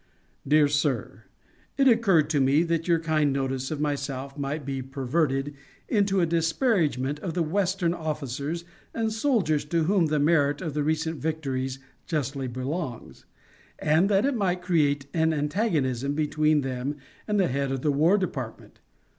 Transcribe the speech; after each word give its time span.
DEAR 0.47 0.67
SIR: 0.67 1.25
It 1.77 1.87
occurred 1.87 2.27
to 2.31 2.39
me 2.41 2.63
that 2.63 2.87
your 2.87 2.97
kind 2.97 3.31
notice 3.31 3.69
of 3.69 3.79
myself 3.79 4.35
might 4.35 4.65
be 4.65 4.81
perverted 4.81 5.53
into 5.87 6.19
a 6.21 6.25
disparagement 6.25 7.19
of 7.19 7.35
the 7.35 7.43
Western 7.43 7.93
officers 7.93 8.65
and 8.95 9.13
soldiers 9.13 9.63
to 9.65 9.83
whom 9.83 10.07
the 10.07 10.17
merit 10.17 10.59
of 10.59 10.73
the 10.73 10.81
recent 10.81 11.21
victories 11.21 11.77
justly 12.07 12.47
belongs, 12.47 13.25
and 13.77 14.09
that 14.09 14.25
it 14.25 14.33
might 14.35 14.63
create 14.63 15.05
an 15.13 15.33
antagonism 15.35 16.15
between 16.15 16.61
them 16.61 16.95
and 17.27 17.39
the 17.39 17.47
head 17.47 17.71
of 17.71 17.83
the 17.83 17.91
War 17.91 18.17
Department. 18.17 18.79